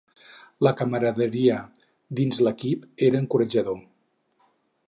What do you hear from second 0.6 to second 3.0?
La camaraderia dins l'equip